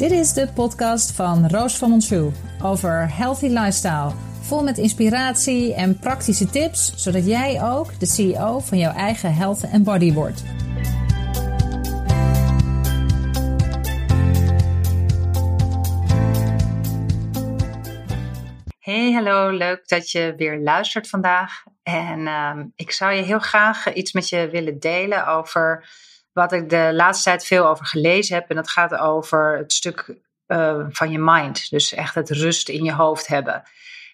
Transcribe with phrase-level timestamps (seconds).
[0.00, 4.12] Dit is de podcast van Roos van Monsou over healthy lifestyle.
[4.40, 9.62] Vol met inspiratie en praktische tips, zodat jij ook de CEO van jouw eigen health
[9.62, 10.42] en body wordt.
[18.78, 21.62] Hey, hallo, leuk dat je weer luistert vandaag.
[21.82, 25.88] En uh, ik zou je heel graag iets met je willen delen over
[26.32, 28.50] wat ik de laatste tijd veel over gelezen heb.
[28.50, 30.14] En dat gaat over het stuk
[30.46, 31.70] uh, van je mind.
[31.70, 33.62] Dus echt het rust in je hoofd hebben.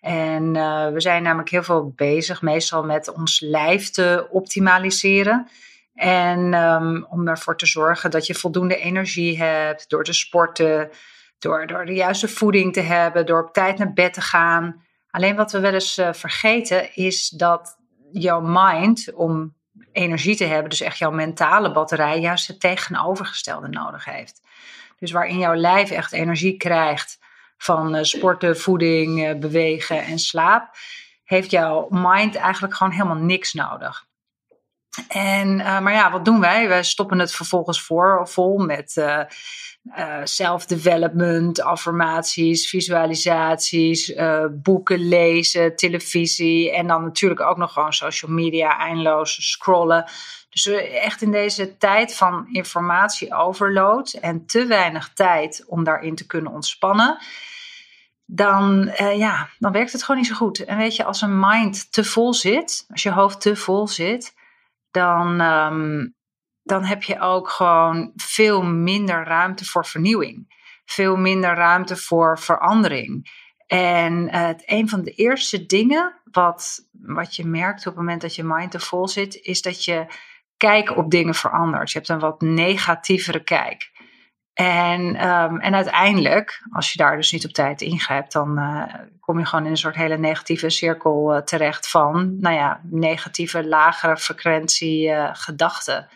[0.00, 5.48] En uh, we zijn namelijk heel veel bezig, meestal met ons lijf te optimaliseren.
[5.94, 10.90] En um, om ervoor te zorgen dat je voldoende energie hebt door te sporten,
[11.38, 14.82] door, door de juiste voeding te hebben, door op tijd naar bed te gaan.
[15.10, 17.78] Alleen wat we wel eens uh, vergeten is dat
[18.12, 19.54] jouw mind, om
[19.92, 24.42] energie te hebben, dus echt jouw mentale batterij, juist het tegenovergestelde nodig heeft.
[24.98, 27.18] Dus waarin jouw lijf echt energie krijgt
[27.56, 30.76] van uh, sporten, voeding, uh, bewegen en slaap,
[31.24, 34.06] heeft jouw mind eigenlijk gewoon helemaal niks nodig.
[35.08, 36.68] En, uh, maar ja, wat doen wij?
[36.68, 38.94] Wij stoppen het vervolgens voor, vol met
[39.84, 48.30] uh, self-development, affirmaties, visualisaties, uh, boeken lezen, televisie en dan natuurlijk ook nog gewoon social
[48.30, 50.04] media, eindeloos scrollen.
[50.50, 56.26] Dus echt in deze tijd van informatie overload en te weinig tijd om daarin te
[56.26, 57.18] kunnen ontspannen,
[58.24, 60.64] dan, uh, ja, dan werkt het gewoon niet zo goed.
[60.64, 64.34] En weet je, als een mind te vol zit, als je hoofd te vol zit,
[64.90, 66.14] dan, um,
[66.70, 70.58] dan heb je ook gewoon veel minder ruimte voor vernieuwing.
[70.84, 73.38] Veel minder ruimte voor verandering.
[73.66, 78.34] En uh, een van de eerste dingen wat, wat je merkt op het moment dat
[78.34, 80.06] je mind te vol zit, is dat je
[80.56, 81.90] kijk op dingen verandert.
[81.90, 83.90] Je hebt een wat negatievere kijk.
[84.52, 89.38] En, um, en uiteindelijk, als je daar dus niet op tijd ingrijpt, dan uh, kom
[89.38, 94.16] je gewoon in een soort hele negatieve cirkel uh, terecht van, nou ja, negatieve, lagere
[94.16, 96.08] frequentie gedachten.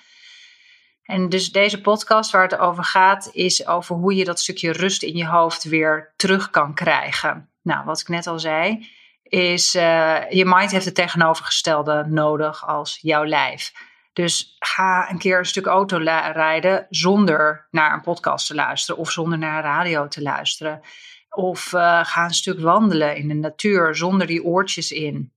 [1.05, 5.03] En dus deze podcast waar het over gaat, is over hoe je dat stukje rust
[5.03, 7.51] in je hoofd weer terug kan krijgen.
[7.63, 8.89] Nou, wat ik net al zei,
[9.23, 13.73] is uh, je mind heeft het tegenovergestelde nodig als jouw lijf.
[14.13, 15.97] Dus ga een keer een stuk auto
[16.33, 20.81] rijden zonder naar een podcast te luisteren of zonder naar radio te luisteren.
[21.29, 25.33] Of uh, ga een stuk wandelen in de natuur zonder die oortjes in.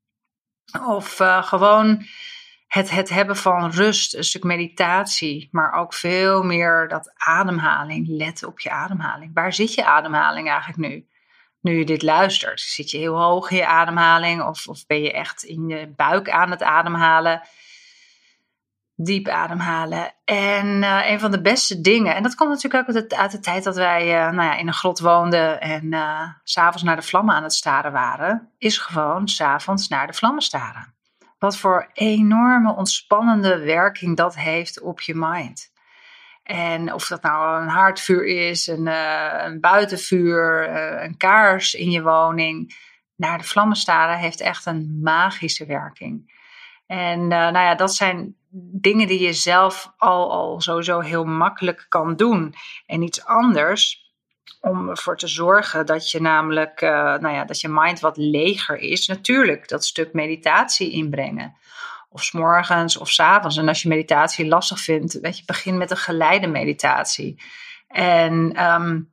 [0.88, 2.06] Of uh, gewoon
[2.68, 8.08] het, het hebben van rust, een stuk meditatie, maar ook veel meer dat ademhaling.
[8.08, 9.32] Let op je ademhaling.
[9.34, 11.08] Waar zit je ademhaling eigenlijk nu?
[11.62, 15.14] Nu je dit luistert, zit je heel hoog in je ademhaling of, of ben je
[15.14, 17.42] echt in je buik aan het ademhalen?
[18.96, 20.14] Diep ademhalen.
[20.26, 23.32] En uh, een van de beste dingen, en dat komt natuurlijk ook uit de, uit
[23.32, 26.96] de tijd dat wij uh, nou ja, in een grot woonden en uh, s'avonds naar
[26.96, 30.97] de vlammen aan het staren waren, is gewoon s'avonds naar de vlammen staren
[31.40, 35.72] wat voor enorme ontspannende werking dat heeft op je mind.
[36.44, 41.92] En of dat nou een haardvuur is, een, uh, een buitenvuur, uh, een kaars in
[41.92, 42.76] je woning,
[43.16, 46.36] naar de vlammen staren heeft echt een magische werking.
[46.86, 48.36] En uh, nou ja, dat zijn
[48.82, 52.54] dingen die je zelf al, al sowieso heel makkelijk kan doen.
[52.86, 54.07] En iets anders
[54.62, 58.78] om ervoor te zorgen dat je namelijk, uh, nou ja, dat je mind wat leger
[58.78, 59.08] is.
[59.08, 61.56] Natuurlijk, dat stuk meditatie inbrengen.
[62.10, 63.58] Of s morgens of s avonds.
[63.58, 67.42] En als je meditatie lastig vindt, weet je, begin met een geleide meditatie.
[67.88, 69.12] En um,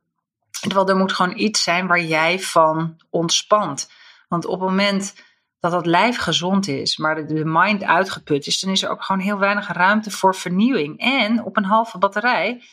[0.61, 3.91] er moet gewoon iets zijn waar jij van ontspant.
[4.27, 5.15] Want op het moment
[5.59, 9.21] dat dat lijf gezond is, maar de mind uitgeput is, dan is er ook gewoon
[9.21, 10.99] heel weinig ruimte voor vernieuwing.
[10.99, 12.63] En op een halve batterij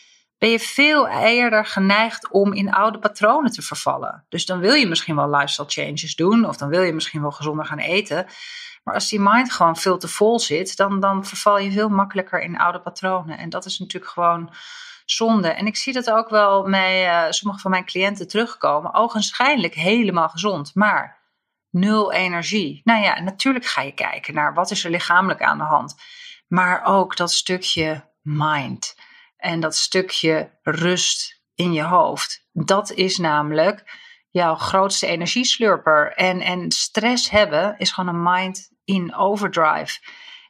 [0.42, 4.25] ben je veel eerder geneigd om in oude patronen te vervallen.
[4.28, 7.30] Dus dan wil je misschien wel lifestyle changes doen, of dan wil je misschien wel
[7.30, 8.26] gezonder gaan eten.
[8.84, 12.41] Maar als die mind gewoon veel te vol zit, dan, dan verval je veel makkelijker
[12.41, 13.39] in oude patronen.
[13.39, 14.54] En dat is natuurlijk gewoon
[15.04, 15.48] zonde.
[15.48, 18.95] En ik zie dat ook wel bij uh, sommige van mijn cliënten terugkomen.
[18.95, 21.18] Ogenschijnlijk helemaal gezond, maar
[21.71, 22.80] nul energie.
[22.84, 25.95] Nou ja, natuurlijk ga je kijken naar wat is er lichamelijk aan de hand.
[26.48, 28.95] Maar ook dat stukje mind.
[29.42, 32.47] En dat stukje rust in je hoofd.
[32.53, 33.98] Dat is namelijk
[34.30, 36.12] jouw grootste energieslurper.
[36.12, 39.98] En, en stress hebben is gewoon een mind in overdrive.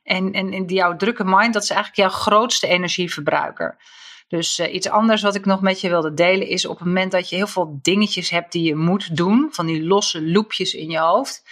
[0.02, 3.76] En, en, en jouw drukke mind, dat is eigenlijk jouw grootste energieverbruiker.
[4.28, 7.12] Dus uh, iets anders wat ik nog met je wilde delen is op het moment
[7.12, 10.90] dat je heel veel dingetjes hebt die je moet doen, van die losse loepjes in
[10.90, 11.42] je hoofd,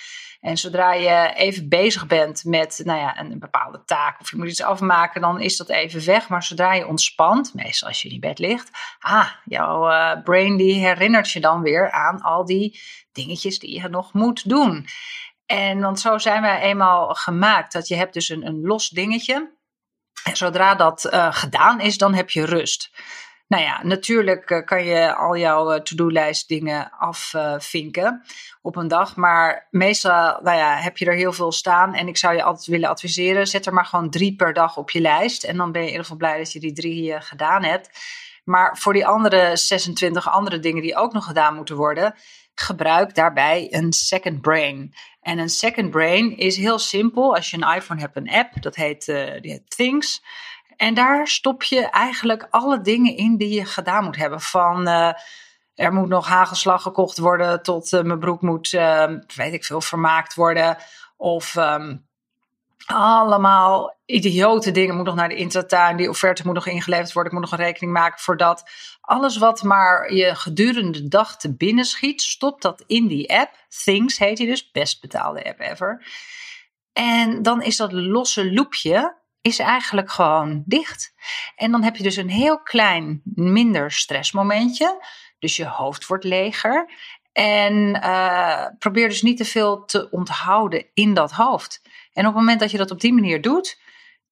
[0.40, 4.48] En zodra je even bezig bent met nou ja, een, bepaalde taak of je moet
[4.48, 6.28] iets afmaken, dan is dat even weg.
[6.28, 10.86] Maar zodra je ontspant, meestal als je in bed ligt, ah, jouw uh, brain die
[10.86, 12.80] herinnert je dan weer aan al die
[13.12, 14.86] dingetjes die je nog moet doen.
[15.46, 17.72] En want zo zijn wij eenmaal gemaakt.
[17.72, 19.58] Dat je hebt dus een, een los dingetje.
[20.24, 22.90] En zodra dat uh, gedaan is, dan heb je rust.
[23.50, 28.22] Nou ja, natuurlijk uh, kan je al jouw uh, to-do-lijst dingen afvinken
[28.62, 29.16] op een dag.
[29.16, 31.94] Maar meestal nou ja, heb je er heel veel staan.
[31.94, 34.90] En ik zou je altijd willen adviseren, zet er maar gewoon drie per dag op
[34.90, 35.44] je lijst.
[35.44, 37.90] En dan ben je in ieder geval blij dat je die drie gedaan hebt.
[38.44, 42.14] Maar voor die andere 26 andere dingen die ook nog gedaan moeten worden,
[42.54, 44.94] gebruik daarbij een second brain.
[45.20, 47.34] En een second brain is heel simpel.
[47.34, 49.04] Als je een iPhone hebt, een app, dat heet,
[49.40, 50.22] die heet Things.
[50.80, 54.40] En daar stop je eigenlijk alle dingen in die je gedaan moet hebben.
[54.40, 55.12] Van uh,
[55.74, 58.70] er moet nog hagelslag gekocht worden tot uh, mijn broek moet,
[59.34, 60.76] weet ik veel, vermaakt worden.
[61.16, 62.06] Of um,
[62.86, 64.96] allemaal idiote dingen.
[64.96, 65.96] Moet nog naar de intratuin.
[65.96, 67.32] Die offerte moet nog ingeleverd worden.
[67.32, 68.70] Ik moet nog een rekening maken voor dat.
[69.00, 73.50] Alles wat maar je gedurende de dag te binnen schiet, stop dat in die app.
[73.84, 74.70] Things heet die dus.
[74.70, 76.06] Best betaalde app ever.
[76.92, 81.14] En dan is dat losse loopje is eigenlijk gewoon dicht.
[81.56, 85.06] En dan heb je dus een heel klein, minder stressmomentje.
[85.38, 86.90] Dus je hoofd wordt leger.
[87.32, 91.82] En uh, probeer dus niet te veel te onthouden in dat hoofd.
[92.12, 93.80] En op het moment dat je dat op die manier doet,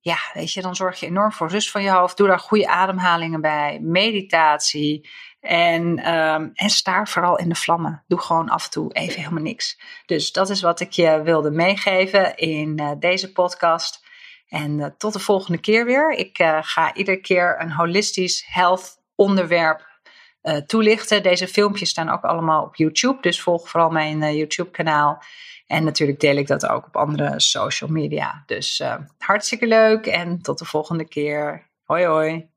[0.00, 2.16] ja, weet je, dan zorg je enorm voor rust van je hoofd.
[2.16, 5.08] Doe daar goede ademhalingen bij, meditatie.
[5.40, 8.04] En, um, staar vooral in de vlammen.
[8.06, 9.80] Doe gewoon af en toe even helemaal niks.
[10.06, 14.06] Dus dat is wat ik je wilde meegeven in uh, deze podcast.
[14.48, 16.12] En uh, tot de volgende keer weer.
[16.12, 19.86] Ik uh, ga iedere keer een holistisch health onderwerp
[20.66, 21.22] toelichten.
[21.22, 23.20] Deze filmpjes staan ook allemaal op YouTube.
[23.20, 25.22] Dus volg vooral mijn YouTube kanaal.
[25.66, 28.42] En natuurlijk deel ik dat ook op andere social media.
[28.46, 28.82] Dus
[29.18, 31.68] hartstikke leuk en tot de volgende keer.
[31.84, 32.48] Hoi hoi.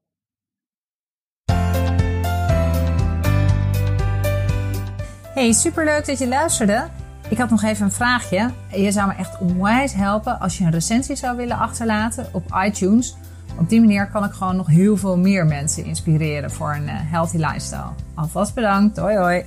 [5.33, 7.00] Hey, superleuk dat je luisterde.
[7.31, 8.49] Ik had nog even een vraagje.
[8.75, 13.15] Je zou me echt onwijs helpen als je een recensie zou willen achterlaten op iTunes.
[13.59, 16.95] Op die manier kan ik gewoon nog heel veel meer mensen inspireren voor een eh,
[16.95, 17.91] healthy lifestyle.
[18.15, 18.97] Alvast bedankt.
[18.97, 19.45] Hoi hoi.